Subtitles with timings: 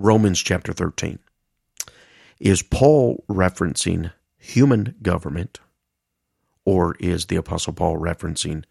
[0.00, 1.18] Romans chapter 13.
[2.38, 5.58] Is Paul referencing human government
[6.64, 8.62] or is the Apostle Paul referencing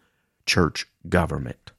[0.46, 1.72] church government?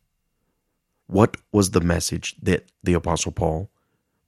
[1.07, 3.71] What was the message that the Apostle Paul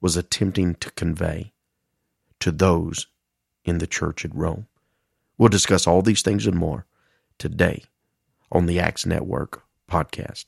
[0.01, 1.53] was attempting to convey
[2.39, 3.05] to those
[3.63, 4.65] in the church at Rome?
[5.37, 6.87] We'll discuss all these things and more
[7.37, 7.83] today
[8.51, 10.45] on the Acts Network podcast.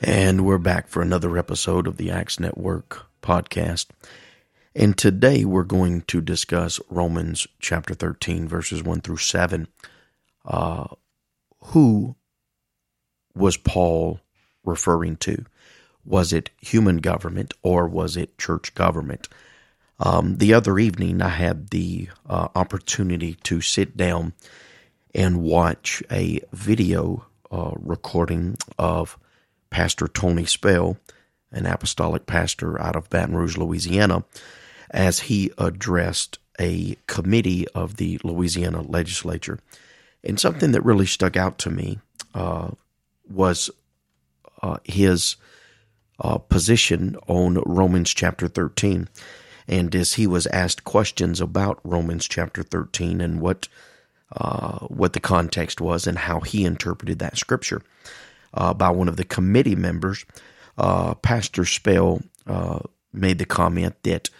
[0.00, 3.86] And we're back for another episode of the Acts Network podcast.
[4.72, 9.66] And today we're going to discuss Romans chapter 13, verses 1 through 7.
[10.44, 10.86] Uh,
[11.64, 12.14] who
[13.34, 14.20] was Paul
[14.64, 15.44] referring to?
[16.04, 19.28] Was it human government or was it church government?
[19.98, 24.34] Um, the other evening, I had the uh, opportunity to sit down
[25.12, 29.18] and watch a video uh, recording of
[29.70, 30.96] Pastor Tony Spell,
[31.52, 34.24] an apostolic pastor out of Baton Rouge, Louisiana,
[34.90, 39.58] as he addressed a committee of the Louisiana legislature.
[40.24, 42.00] And something that really stuck out to me
[42.34, 42.70] uh,
[43.30, 43.70] was
[44.62, 45.36] uh, his
[46.20, 49.08] uh, position on Romans chapter 13.
[49.68, 53.68] And as he was asked questions about Romans chapter 13 and what
[54.30, 57.80] uh, what the context was and how he interpreted that scripture,
[58.54, 60.24] uh, by one of the committee members,
[60.76, 62.80] uh, Pastor Spell uh,
[63.12, 64.30] made the comment that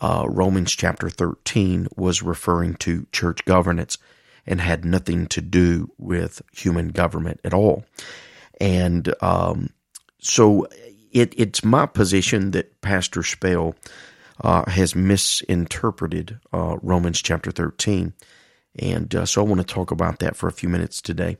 [0.00, 3.98] uh, Romans chapter 13 was referring to church governance
[4.46, 7.84] and had nothing to do with human government at all.
[8.60, 9.70] And um,
[10.20, 10.66] so
[11.12, 13.74] it, it's my position that Pastor Spell
[14.42, 18.12] uh, has misinterpreted uh, Romans chapter 13
[18.78, 21.36] and uh, so I want to talk about that for a few minutes today.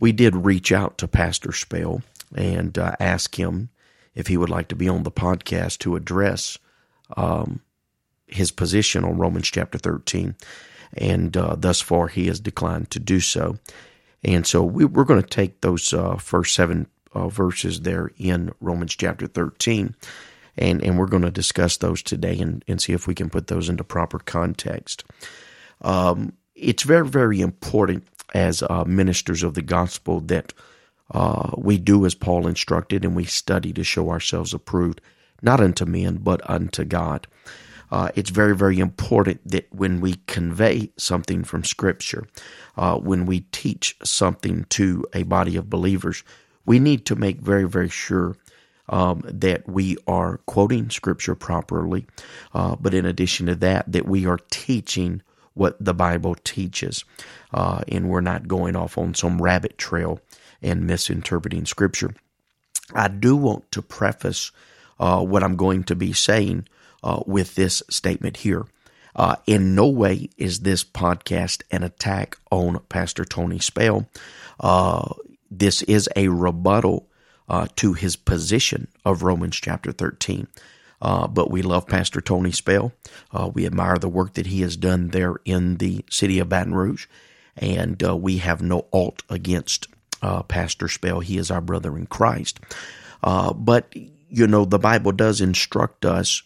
[0.00, 2.02] We did reach out to Pastor Spell
[2.34, 3.70] and uh, ask him
[4.14, 6.58] if he would like to be on the podcast to address
[7.16, 7.60] um,
[8.26, 10.34] his position on Romans chapter 13.
[10.94, 13.56] And uh, thus far, he has declined to do so.
[14.24, 18.52] And so we, are going to take those uh, first seven uh, verses there in
[18.60, 19.94] Romans chapter 13
[20.58, 23.46] and, and we're going to discuss those today and, and see if we can put
[23.46, 25.04] those into proper context.
[25.80, 30.52] Um, it's very, very important as uh, ministers of the gospel that
[31.12, 35.00] uh, we do as Paul instructed and we study to show ourselves approved,
[35.40, 37.26] not unto men, but unto God.
[37.90, 42.26] Uh, it's very, very important that when we convey something from Scripture,
[42.76, 46.22] uh, when we teach something to a body of believers,
[46.66, 48.36] we need to make very, very sure
[48.90, 52.06] um, that we are quoting Scripture properly.
[52.52, 55.22] Uh, but in addition to that, that we are teaching
[55.58, 57.04] what the Bible teaches,
[57.52, 60.20] uh, and we're not going off on some rabbit trail
[60.62, 62.14] and misinterpreting Scripture.
[62.94, 64.50] I do want to preface
[64.98, 66.68] uh, what I'm going to be saying
[67.02, 68.66] uh, with this statement here.
[69.14, 74.08] Uh, in no way is this podcast an attack on Pastor Tony Spell.
[74.60, 75.12] Uh,
[75.50, 77.08] this is a rebuttal
[77.48, 80.46] uh, to his position of Romans chapter 13.
[81.00, 82.92] Uh, but we love Pastor Tony Spell.
[83.32, 86.74] Uh, we admire the work that he has done there in the city of Baton
[86.74, 87.06] Rouge.
[87.56, 89.86] And uh, we have no alt against
[90.22, 91.20] uh, Pastor Spell.
[91.20, 92.60] He is our brother in Christ.
[93.22, 93.94] Uh, but,
[94.28, 96.42] you know, the Bible does instruct us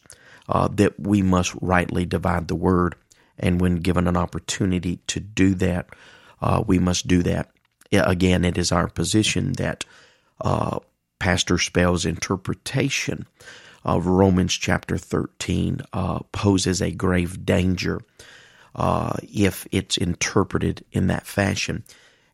[0.49, 2.95] uh, that we must rightly divide the word.
[3.39, 5.89] And when given an opportunity to do that,
[6.67, 7.51] we must do that.
[7.91, 9.85] Again, it is our position that
[11.19, 13.27] Pastor Spell's interpretation
[13.85, 18.01] of Romans chapter 13 uh, poses a grave danger
[18.75, 21.85] uh, if it's interpreted in that fashion.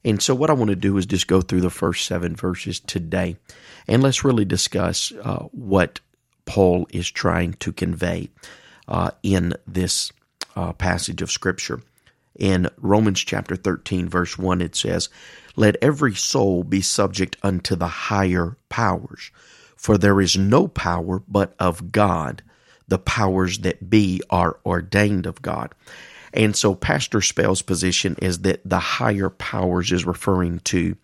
[0.04, 2.80] And so, what I want to do is just go through the first seven verses
[2.80, 3.36] today,
[3.88, 6.00] and let's really discuss uh, what
[6.46, 8.30] Paul is trying to convey
[8.86, 10.12] uh, in this
[10.56, 11.82] uh, passage of Scripture.
[12.38, 15.08] In Romans chapter 13, verse 1, it says,
[15.56, 19.32] Let every soul be subject unto the higher powers
[19.78, 22.42] for there is no power but of God.
[22.88, 25.74] The powers that be are ordained of God.
[26.34, 30.96] And so Pastor Spell's position is that the higher powers is referring to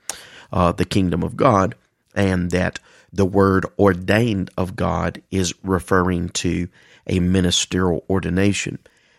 [0.52, 1.74] uh, the kingdom of God,
[2.14, 2.78] and that
[3.12, 6.68] the word ordained of God is referring to
[7.06, 8.78] a ministerial ordination.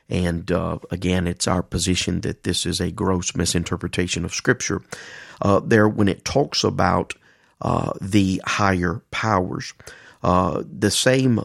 [0.10, 4.82] And uh, again, it's our position that this is a gross misinterpretation of Scripture.
[5.42, 7.14] Uh, there, when it talks about
[7.62, 9.74] uh, the higher powers.
[10.24, 11.44] Uh, the same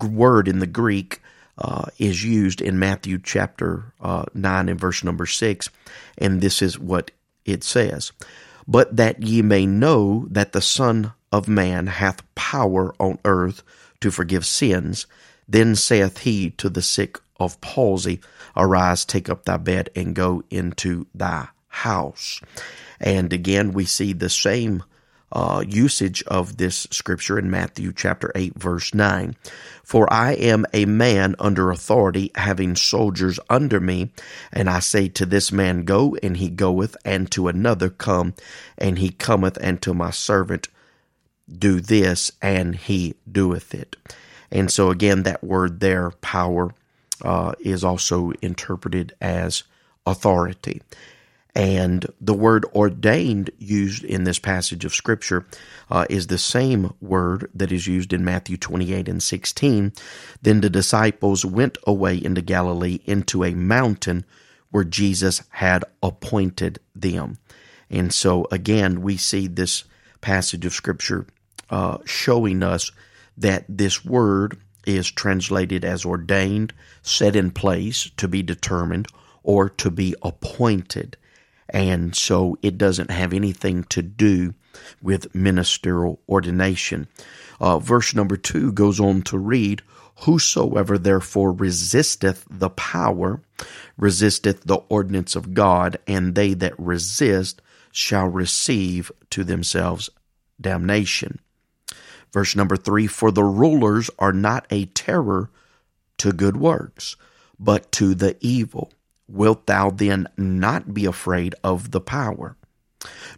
[0.00, 1.20] word in the Greek
[1.58, 5.68] uh, is used in Matthew chapter uh, 9 and verse number 6,
[6.18, 7.10] and this is what
[7.44, 8.12] it says
[8.66, 13.62] But that ye may know that the Son of Man hath power on earth
[14.00, 15.06] to forgive sins,
[15.48, 18.20] then saith he to the sick of palsy,
[18.56, 22.40] Arise, take up thy bed, and go into thy house.
[23.00, 24.84] And again, we see the same
[25.32, 29.34] uh, usage of this scripture in Matthew chapter 8, verse 9.
[29.82, 34.12] For I am a man under authority, having soldiers under me,
[34.52, 38.34] and I say to this man, Go, and he goeth, and to another, Come,
[38.78, 40.68] and he cometh, and to my servant,
[41.50, 43.96] Do this, and he doeth it.
[44.50, 46.74] And so, again, that word there, power,
[47.22, 49.62] uh, is also interpreted as
[50.06, 50.82] authority.
[51.54, 55.46] And the word ordained used in this passage of Scripture
[55.90, 59.92] uh, is the same word that is used in Matthew 28 and 16.
[60.40, 64.24] Then the disciples went away into Galilee into a mountain
[64.70, 67.36] where Jesus had appointed them.
[67.90, 69.84] And so, again, we see this
[70.22, 71.26] passage of Scripture
[71.68, 72.90] uh, showing us
[73.36, 76.72] that this word is translated as ordained,
[77.02, 79.06] set in place, to be determined,
[79.42, 81.16] or to be appointed.
[81.72, 84.54] And so it doesn't have anything to do
[85.00, 87.08] with ministerial ordination.
[87.58, 89.82] Uh, verse number two goes on to read,
[90.20, 93.40] Whosoever therefore resisteth the power,
[93.96, 100.10] resisteth the ordinance of God, and they that resist shall receive to themselves
[100.60, 101.40] damnation.
[102.30, 105.50] Verse number three, For the rulers are not a terror
[106.18, 107.16] to good works,
[107.58, 108.92] but to the evil
[109.32, 112.56] wilt thou then not be afraid of the power?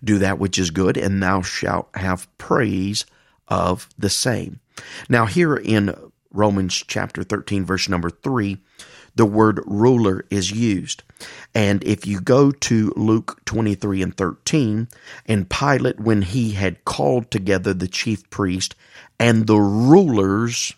[0.02, 3.06] Do that which is good, and thou shalt have praise
[3.48, 4.60] of the same.
[5.08, 5.94] Now, here in
[6.32, 8.58] Romans chapter 13, verse number 3,
[9.14, 11.04] the word ruler is used.
[11.54, 14.88] And if you go to Luke 23 and 13,
[15.26, 18.74] and Pilate, when he had called together the chief priest
[19.18, 20.74] and the rulers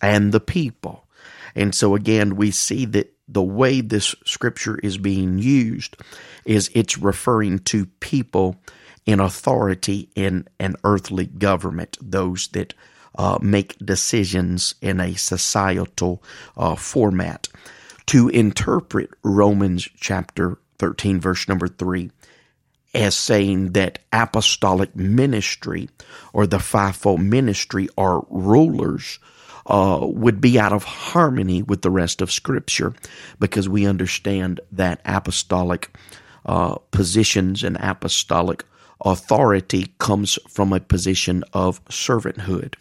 [0.00, 1.06] and the people.
[1.54, 5.96] And so again, we see that the way this scripture is being used
[6.44, 8.56] is it's referring to people
[9.06, 12.74] in authority in an earthly government, those that
[13.16, 16.22] uh, make decisions in a societal
[16.56, 17.48] uh, format.
[18.06, 22.10] To interpret Romans chapter 13, verse number 3,
[22.94, 25.88] as saying that apostolic ministry
[26.32, 29.20] or the fivefold ministry are rulers
[29.70, 32.92] uh, would be out of harmony with the rest of Scripture
[33.38, 35.96] because we understand that apostolic
[36.44, 38.64] uh, positions and apostolic
[39.04, 42.74] authority comes from a position of servanthood.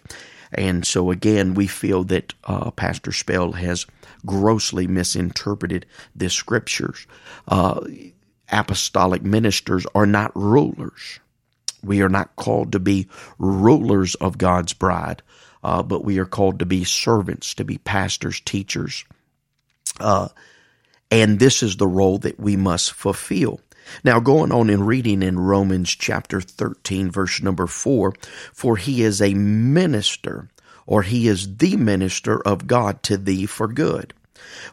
[0.52, 3.86] And so, again, we feel that uh, Pastor Spell has
[4.26, 7.06] grossly misinterpreted the scriptures.
[7.48, 7.82] Uh,
[8.52, 11.20] apostolic ministers are not rulers.
[11.84, 13.08] We are not called to be
[13.38, 15.22] rulers of God's bride
[15.64, 19.06] uh, but we are called to be servants, to be pastors, teachers.
[20.00, 20.30] Uh,
[21.12, 23.60] and this is the role that we must fulfill.
[24.04, 28.14] Now, going on and reading in Romans chapter 13, verse number 4
[28.54, 30.50] For he is a minister,
[30.86, 34.14] or he is the minister of God to thee for good.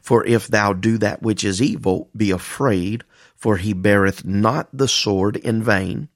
[0.00, 4.88] For if thou do that which is evil, be afraid, for he beareth not the
[4.88, 6.08] sword in vain.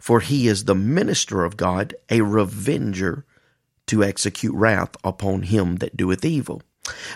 [0.00, 3.24] For he is the minister of God, a revenger
[3.88, 6.62] to execute wrath upon him that doeth evil.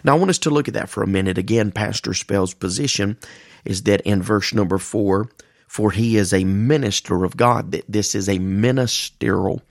[0.05, 1.39] Now, I want us to look at that for a minute.
[1.39, 3.17] Again, Pastor Spell's position
[3.65, 5.31] is that in verse number four,
[5.67, 9.63] for he is a minister of God, that this is a ministerial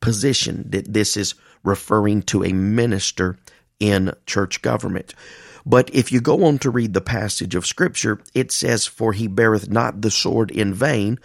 [0.00, 3.38] position, that this is referring to a minister
[3.78, 5.14] in church government.
[5.66, 9.26] But if you go on to read the passage of Scripture, it says, For he
[9.26, 11.18] beareth not the sword in vain,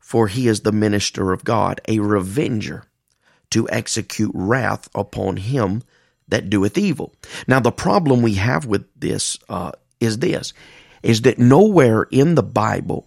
[0.00, 2.87] for he is the minister of God, a revenger
[3.50, 5.82] to execute wrath upon him
[6.28, 7.14] that doeth evil.
[7.46, 10.52] Now, the problem we have with this uh, is this,
[11.02, 13.06] is that nowhere in the Bible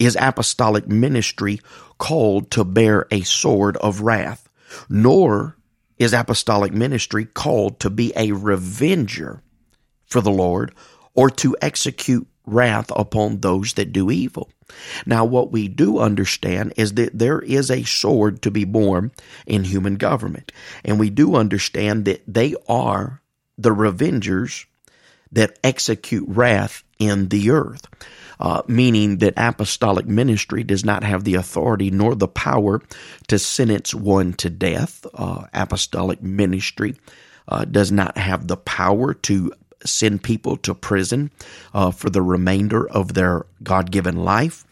[0.00, 1.60] is apostolic ministry
[1.98, 4.48] called to bear a sword of wrath,
[4.88, 5.56] nor
[5.98, 9.42] is apostolic ministry called to be a revenger
[10.06, 10.74] for the Lord
[11.14, 14.50] or to execute wrath upon those that do evil.
[15.06, 19.12] Now, what we do understand is that there is a sword to be borne
[19.46, 20.52] in human government.
[20.84, 23.20] And we do understand that they are
[23.58, 24.66] the revengers
[25.30, 27.86] that execute wrath in the earth.
[28.42, 32.82] uh, meaning that apostolic ministry does not have the authority nor the power
[33.28, 35.06] to sentence one to death.
[35.14, 36.96] Uh, apostolic ministry
[37.46, 39.52] uh, does not have the power to
[39.84, 41.30] send people to prison
[41.74, 44.64] uh, for the remainder of their God given life.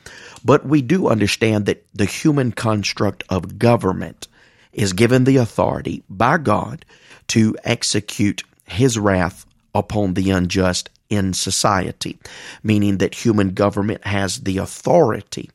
[0.44, 4.28] But we do understand that the human construct of government
[4.72, 6.84] is given the authority by God
[7.28, 12.18] to execute his wrath upon the unjust in society,
[12.62, 15.50] meaning that human government has the authority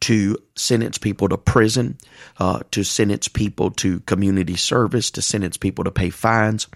[0.00, 1.96] to sentence people to prison,
[2.38, 6.66] uh, to sentence people to community service, to sentence people to pay fines.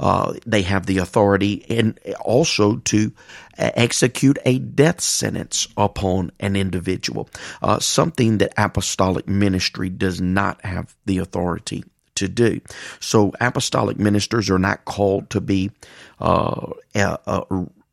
[0.00, 3.12] Uh, they have the authority and also to
[3.58, 7.28] execute a death sentence upon an individual,
[7.62, 12.60] uh, something that apostolic ministry does not have the authority to do.
[12.98, 15.70] So apostolic ministers are not called to be
[16.18, 16.72] uh,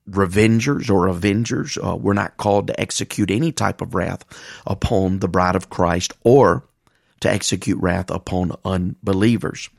[0.10, 1.78] revengers or avengers.
[1.78, 4.24] Uh, we're not called to execute any type of wrath
[4.66, 6.64] upon the bride of Christ or
[7.22, 9.70] to execute wrath upon unbelievers.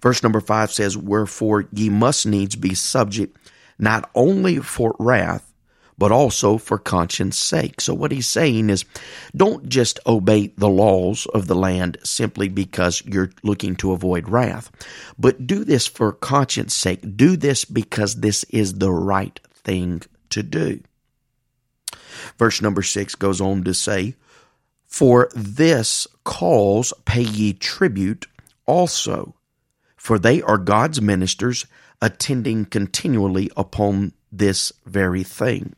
[0.00, 3.36] Verse number five says, Wherefore ye must needs be subject
[3.78, 5.50] not only for wrath,
[5.96, 7.80] but also for conscience sake.
[7.80, 8.84] So what he's saying is
[9.34, 14.70] don't just obey the laws of the land simply because you're looking to avoid wrath,
[15.18, 17.16] but do this for conscience sake.
[17.16, 20.80] Do this because this is the right thing to do.
[22.38, 24.14] Verse number six goes on to say,
[24.94, 28.28] For this cause pay ye tribute
[28.64, 29.34] also,
[29.96, 31.66] for they are God's ministers,
[32.00, 35.74] attending continually upon this very thing.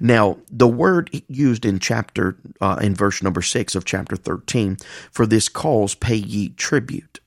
[0.00, 4.78] Now, the word used in chapter, uh, in verse number six of chapter 13,
[5.10, 7.20] for this cause pay ye tribute.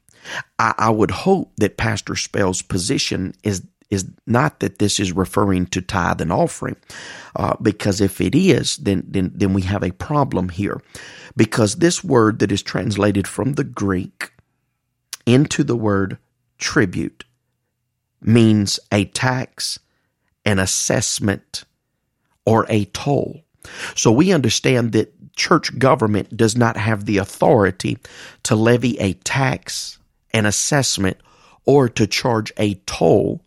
[0.58, 5.66] I, I would hope that Pastor Spell's position is is not that this is referring
[5.68, 6.76] to tithe and offering,
[7.36, 10.82] uh, because if it is, then, then then we have a problem here,
[11.36, 14.32] because this word that is translated from the Greek
[15.26, 16.18] into the word
[16.58, 17.24] tribute
[18.22, 19.80] means a tax,
[20.44, 21.64] an assessment,
[22.46, 23.42] or a toll.
[23.96, 27.98] So we understand that church government does not have the authority
[28.44, 30.00] to levy a tax,
[30.34, 31.18] an assessment,
[31.66, 33.44] or to charge a toll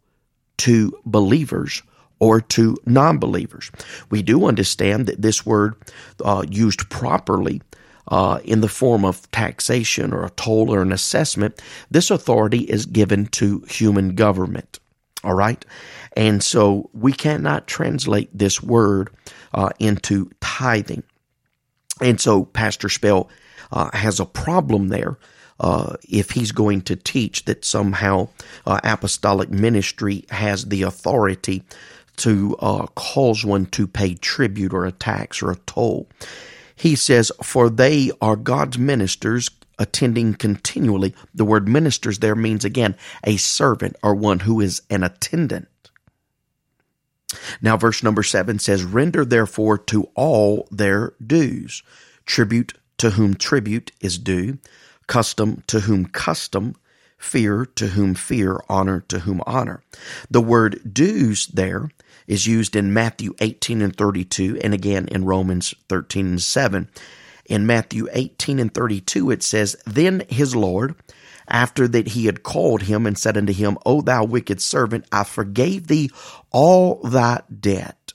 [0.61, 1.83] to believers
[2.19, 3.71] or to non believers.
[4.11, 5.75] We do understand that this word,
[6.25, 7.63] uh, used properly,
[8.09, 12.85] uh, in the form of taxation or a toll or an assessment, this authority is
[12.85, 14.79] given to human government.
[15.23, 15.65] All right?
[16.17, 19.11] And so we cannot translate this word
[19.55, 21.05] uh, into tithing.
[22.01, 23.29] And so Pastor Spell
[23.71, 25.19] uh, has a problem there
[25.61, 28.29] uh, if he's going to teach that somehow
[28.67, 31.63] uh, apostolic ministry has the authority
[32.17, 36.09] to uh, cause one to pay tribute or a tax or a toll.
[36.75, 41.15] He says, For they are God's ministers attending continually.
[41.35, 45.69] The word ministers there means again a servant or one who is an attendant.
[47.63, 51.83] Now, verse number seven says, Render therefore to all their dues,
[52.27, 54.59] tribute to whom tribute is due,
[55.11, 56.77] custom to whom custom,
[57.19, 59.83] fear to whom fear, honor to whom honor.
[60.31, 61.91] The word dues there
[62.29, 66.89] is used in Matthew 18 and 32 and again in Romans 13 and 7.
[67.47, 70.95] In Matthew 18 and 32 it says, Then his Lord,
[71.49, 75.25] after that he had called him and said unto him, O thou wicked servant, I
[75.25, 76.13] forgave thee
[76.53, 78.13] all thy debt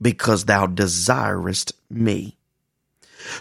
[0.00, 2.35] because thou desirest me.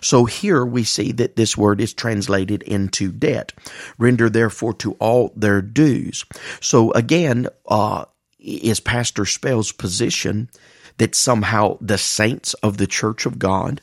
[0.01, 3.53] So here we see that this word is translated into debt.
[3.97, 6.25] Render therefore to all their dues.
[6.61, 8.05] So again, uh,
[8.39, 10.49] is Pastor Spell's position
[10.97, 13.81] that somehow the saints of the Church of God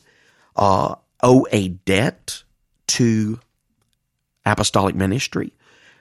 [0.55, 2.43] uh, owe a debt
[2.87, 3.39] to
[4.45, 5.53] apostolic ministry?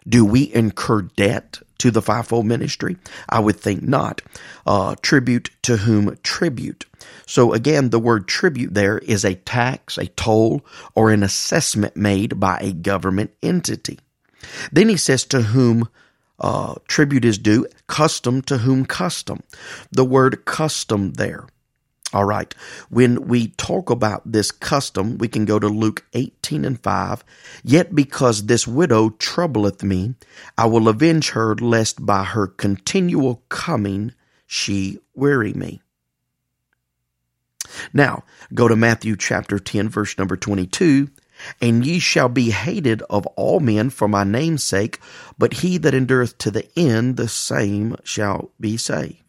[0.08, 2.96] Do we incur debt to the fivefold ministry?
[3.28, 4.22] I would think not.
[4.66, 6.86] Uh, tribute to whom tribute.
[7.26, 12.38] So again, the word tribute there is a tax, a toll, or an assessment made
[12.38, 13.98] by a government entity.
[14.70, 15.88] Then he says to whom
[16.38, 19.42] uh, tribute is due, custom to whom custom.
[19.92, 21.46] The word custom there.
[22.12, 22.54] All right.
[22.90, 27.24] When we talk about this custom, we can go to Luke 18 and 5.
[27.64, 30.14] Yet because this widow troubleth me,
[30.58, 34.12] I will avenge her, lest by her continual coming
[34.46, 35.80] she weary me.
[37.94, 41.08] Now, go to Matthew chapter 10, verse number 22.
[41.60, 45.00] And ye shall be hated of all men for my name's sake,
[45.38, 49.21] but he that endureth to the end, the same shall be saved.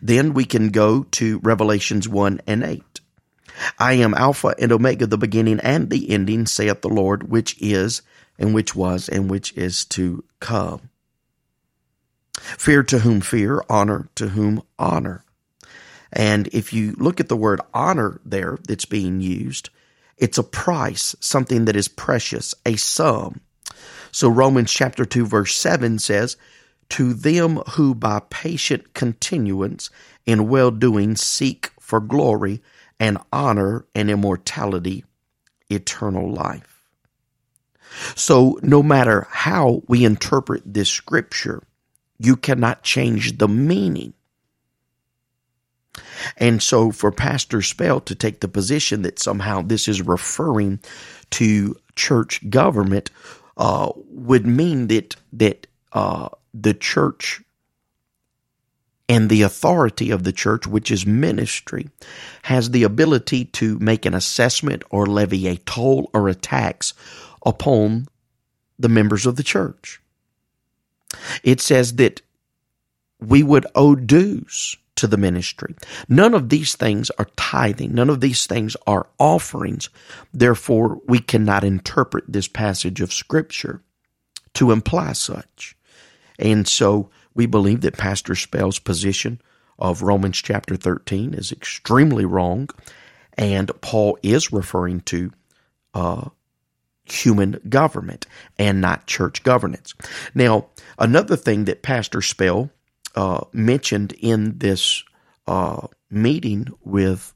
[0.00, 3.00] Then we can go to Revelations 1 and 8.
[3.78, 8.02] I am Alpha and Omega, the beginning and the ending, saith the Lord, which is,
[8.38, 10.90] and which was, and which is to come.
[12.36, 15.24] Fear to whom fear, honor to whom honor.
[16.12, 19.70] And if you look at the word honor there that's being used,
[20.16, 23.40] it's a price, something that is precious, a sum.
[24.12, 26.36] So Romans chapter 2 verse 7 says,
[26.90, 29.90] To them who by patient continuance
[30.26, 32.62] in well doing seek for glory
[33.00, 35.04] and honor and immortality,
[35.68, 36.82] eternal life.
[38.14, 41.62] So no matter how we interpret this scripture,
[42.18, 44.14] you cannot change the meaning.
[46.36, 50.80] And so for Pastor Spell to take the position that somehow this is referring
[51.30, 53.10] to church government
[53.56, 57.42] uh, would mean that that uh, the church
[59.08, 61.90] and the authority of the church, which is ministry,
[62.42, 66.94] has the ability to make an assessment or levy a toll or a tax
[67.44, 68.06] upon
[68.78, 70.00] the members of the church.
[71.42, 72.22] It says that
[73.20, 75.74] we would owe dues to the ministry.
[76.08, 77.94] None of these things are tithing.
[77.94, 79.90] None of these things are offerings.
[80.32, 83.82] Therefore, we cannot interpret this passage of scripture
[84.54, 85.76] to imply such.
[86.38, 89.40] And so we believe that Pastor Spell's position
[89.78, 92.68] of Romans chapter 13 is extremely wrong.
[93.36, 95.32] And Paul is referring to
[95.94, 96.28] uh,
[97.04, 98.26] human government
[98.58, 99.94] and not church governance.
[100.34, 100.66] Now,
[100.98, 102.70] another thing that Pastor Spell
[103.14, 105.04] uh, mentioned in this
[105.46, 107.34] uh, meeting with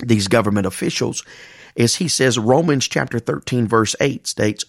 [0.00, 1.24] these government officials
[1.74, 4.64] is he says Romans chapter 13 verse 8 states,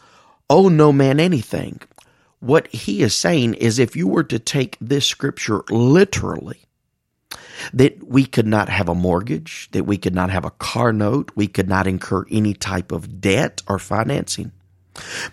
[0.50, 1.82] "Oh no man anything."
[2.40, 6.62] What he is saying is if you were to take this scripture literally,
[7.74, 11.32] that we could not have a mortgage, that we could not have a car note,
[11.36, 14.52] we could not incur any type of debt or financing.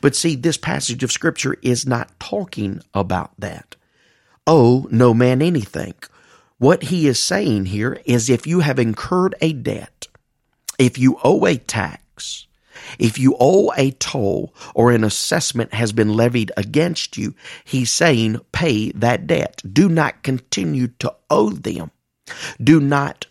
[0.00, 3.76] But see, this passage of scripture is not talking about that
[4.46, 5.94] Oh, no man anything.
[6.58, 10.06] What he is saying here is if you have incurred a debt,
[10.78, 12.46] if you owe a tax,
[12.98, 18.40] if you owe a toll or an assessment has been levied against you, he's saying
[18.52, 19.62] pay that debt.
[19.70, 21.90] Do not continue to owe them.
[22.62, 23.26] Do not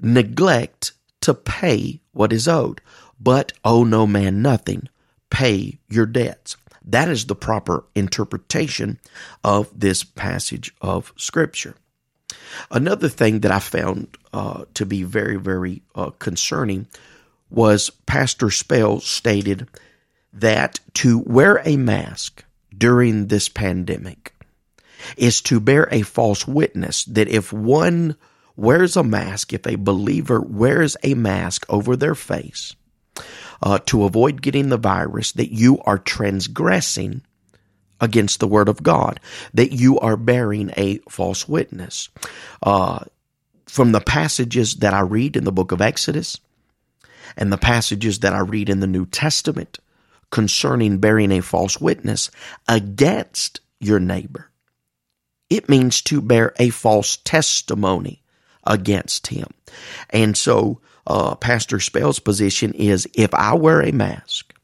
[0.00, 2.80] neglect to pay what is owed,
[3.20, 4.88] but owe no man nothing.
[5.30, 6.56] Pay your debts.
[6.84, 8.98] That is the proper interpretation
[9.44, 11.76] of this passage of Scripture.
[12.70, 16.86] Another thing that I found uh, to be very, very uh, concerning
[17.50, 19.68] was Pastor Spell stated
[20.32, 22.44] that to wear a mask
[22.76, 24.32] during this pandemic
[25.16, 28.16] is to bear a false witness that if one
[28.56, 32.74] wears a mask, if a believer wears a mask over their face,
[33.62, 37.22] uh, to avoid getting the virus, that you are transgressing
[38.00, 39.20] against the word of God,
[39.52, 42.08] that you are bearing a false witness.
[42.62, 43.04] Uh,
[43.66, 46.38] from the passages that I read in the book of Exodus
[47.36, 49.78] and the passages that I read in the New Testament
[50.30, 52.30] concerning bearing a false witness
[52.68, 54.50] against your neighbor,
[55.48, 58.22] it means to bear a false testimony
[58.64, 59.48] against him.
[60.10, 64.54] And so uh, Pastor Spell's position is if I wear a mask,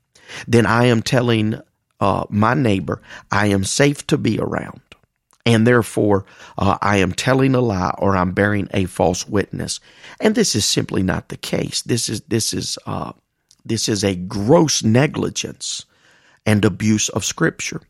[0.47, 1.61] then I am telling
[2.01, 4.81] uh, my neighbor I am safe to be around.
[5.47, 6.27] And therefore,
[6.59, 9.79] uh, I am telling a lie or I'm bearing a false witness.
[10.21, 11.83] And this is simply not the case.
[11.83, 13.13] This is, this is, uh,
[13.65, 15.87] this is a gross negligence
[16.45, 17.81] and abuse of scripture.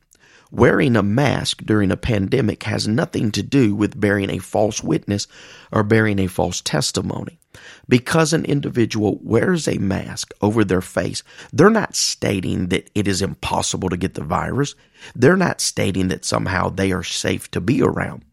[0.50, 5.26] Wearing a mask during a pandemic has nothing to do with bearing a false witness
[5.72, 7.40] or bearing a false testimony.
[7.88, 11.22] Because an individual wears a mask over their face,
[11.52, 14.74] they're not stating that it is impossible to get the virus.
[15.14, 18.24] They're not stating that somehow they are safe to be around.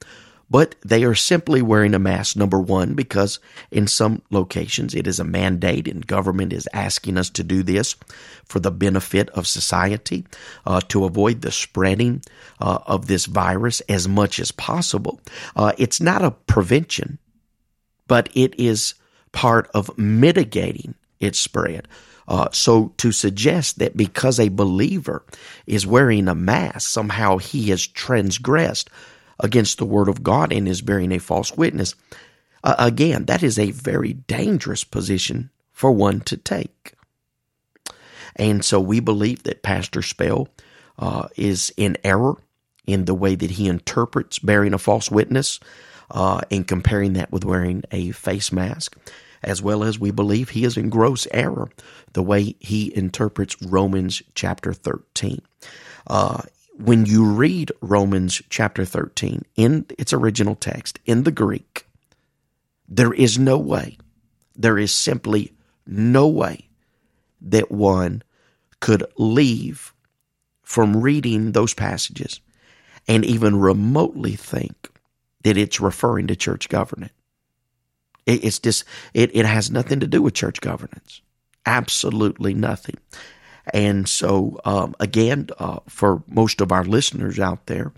[0.49, 3.39] But they are simply wearing a mask, number one, because
[3.71, 7.95] in some locations it is a mandate and government is asking us to do this
[8.45, 10.25] for the benefit of society,
[10.67, 12.21] uh, to avoid the spreading
[12.59, 15.19] uh, of this virus as much as possible.
[15.55, 17.17] Uh, it's not a prevention,
[18.07, 18.93] but it is
[19.33, 21.87] part of mitigating its spread.
[22.25, 25.25] Uh, so to suggest that because a believer
[25.67, 28.89] is wearing a mask, somehow he has transgressed
[29.39, 31.95] against the word of God and is bearing a false witness,
[32.63, 36.93] uh, again, that is a very dangerous position for one to take.
[38.37, 40.47] And so we believe that Pastor Spell
[40.97, 42.37] uh, is in error
[42.85, 45.59] in the way that he interprets bearing a false witness.
[46.11, 48.97] uh, and comparing that with wearing a face mask,
[49.43, 51.69] as well as we believe he is in gross error
[52.13, 55.41] the way he interprets Romans chapter 13.
[56.07, 56.41] Uh,
[56.77, 61.85] when you read Romans chapter 13 in its original text, in the Greek,
[62.87, 63.97] there is no way,
[64.55, 65.53] there is simply
[65.85, 66.67] no way
[67.41, 68.23] that one
[68.79, 69.93] could leave
[70.61, 72.39] from reading those passages
[73.07, 74.89] and even remotely think
[75.43, 76.69] that it's referring to church
[78.25, 78.45] governance.
[78.45, 78.83] It's just,
[79.13, 81.21] it, it has nothing to do with church governance.
[81.65, 82.97] Absolutely nothing.
[83.73, 87.93] And so, um, again, uh, for most of our listeners out there,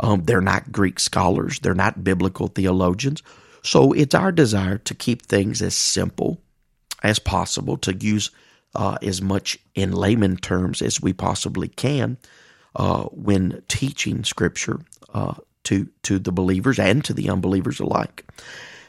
[0.00, 3.22] um, they're not Greek scholars, they're not biblical theologians.
[3.62, 6.40] So it's our desire to keep things as simple
[7.02, 8.30] as possible, to use
[8.74, 12.16] uh, as much in layman terms as we possibly can
[12.76, 14.80] uh, when teaching Scripture
[15.14, 18.24] uh, to to the believers and to the unbelievers alike.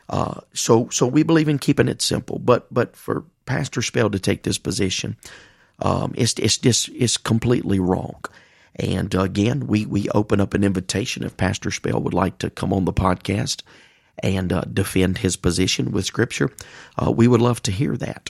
[0.09, 4.19] Uh, so so we believe in keeping it simple, but but for Pastor Spell to
[4.19, 5.17] take this position,
[5.79, 8.23] um, it's it's just it's completely wrong.
[8.75, 12.73] And again, we we open up an invitation if Pastor Spell would like to come
[12.73, 13.61] on the podcast
[14.23, 16.49] and uh, defend his position with Scripture.
[16.97, 18.29] Uh, we would love to hear that.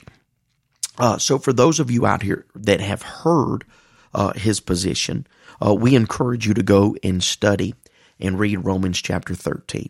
[0.98, 3.64] Uh, so, for those of you out here that have heard
[4.12, 5.26] uh, his position,
[5.64, 7.74] uh, we encourage you to go and study
[8.18, 9.88] and read Romans chapter 13.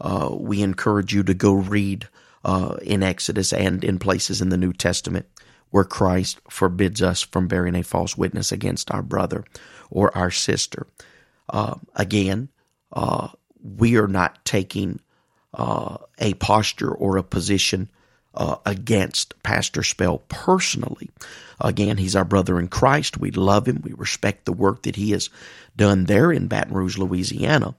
[0.00, 2.08] Uh, we encourage you to go read
[2.44, 5.26] uh, in Exodus and in places in the New Testament
[5.70, 9.44] where Christ forbids us from bearing a false witness against our brother
[9.90, 10.86] or our sister.
[11.48, 12.48] Uh, again,
[13.62, 15.00] we are not taking
[15.52, 17.88] a posture or a position
[18.36, 21.10] uh, against Pastor Spell personally.
[21.60, 23.18] Again, he's our brother in Christ.
[23.18, 23.80] We love him.
[23.82, 25.30] We respect the work that he has
[25.76, 27.74] done there in Baton Rouge, Louisiana.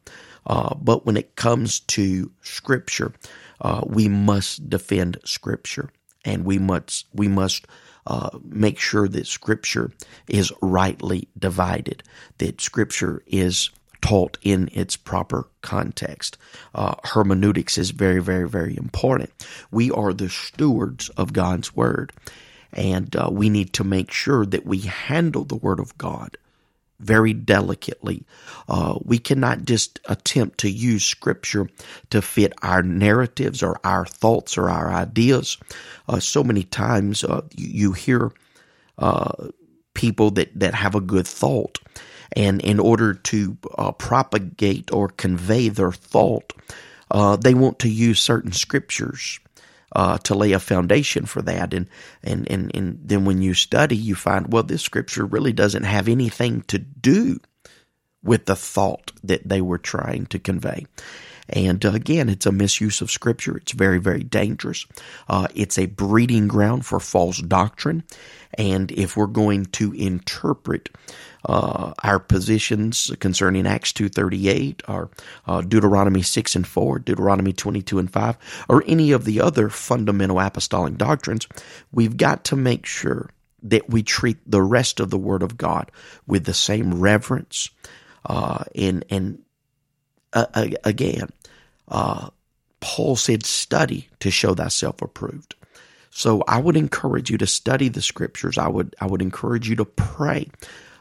[0.48, 3.14] Uh, but when it comes to Scripture,
[3.62, 5.90] uh, we must defend Scripture,
[6.26, 7.68] and we must we must
[8.08, 9.92] uh, make sure that Scripture
[10.28, 12.02] is rightly divided.
[12.38, 13.70] That Scripture is
[14.02, 16.38] taught in its proper context.
[16.74, 19.32] Uh, hermeneutics is very, very, very important.
[19.72, 22.14] We are the stewards of God's Word,
[22.72, 26.38] and uh, we need to make sure that we handle the Word of God
[27.00, 28.26] very delicately.
[28.68, 31.70] Uh, we cannot just attempt to use Scripture
[32.10, 35.58] to fit our narratives or our thoughts or our ideas.
[36.08, 38.32] Uh, so many times uh, you, you, hear
[38.98, 39.50] uh,
[39.94, 41.80] people that, that have a good thought
[42.34, 46.54] and in order to uh, propagate or convey their thought,
[47.12, 49.40] uh, they want to use certain scriptures
[49.94, 51.74] uh, to lay a foundation for that.
[51.74, 51.88] And,
[52.24, 56.08] and, and, and then when you study, you find, well, this scripture really doesn't have
[56.08, 57.40] anything to do
[58.24, 60.86] with the thought that they were trying to convey.
[61.50, 63.58] And uh, again, it's a misuse of Scripture.
[63.58, 64.86] It's very, very dangerous.
[65.30, 68.04] Uh, it's a breeding ground for false doctrine.
[68.56, 70.90] And if we're going to interpret
[71.48, 75.10] uh, our positions concerning Acts 2.38 or
[75.48, 80.40] uh, Deuteronomy 6 and 4, Deuteronomy 22 and 5, or any of the other fundamental
[80.40, 81.48] apostolic doctrines,
[81.92, 83.30] we've got to make sure
[83.64, 85.92] that we treat the rest of the Word of God
[86.28, 87.70] with the same reverence
[88.28, 89.42] uh, and, and
[90.34, 91.30] uh, again,
[91.88, 92.30] uh,
[92.80, 95.56] Paul said, study to show thyself approved.
[96.12, 98.58] So I would encourage you to study the scriptures.
[98.58, 100.50] I would, I would encourage you to pray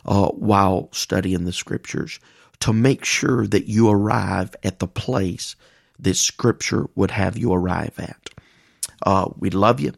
[0.07, 2.19] uh, while studying the scriptures
[2.61, 5.57] to make sure that you arrive at the place
[5.99, 8.31] that scripture would have you arrive at.
[9.03, 9.93] Uh, we love you